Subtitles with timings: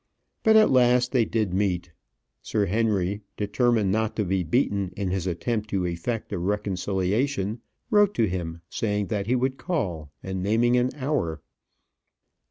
[0.43, 1.91] But at last they did meet.
[2.41, 8.15] Sir Henry, determined not to be beaten in his attempt to effect a reconciliation, wrote
[8.15, 11.43] to him, saying that he would call, and naming an hour.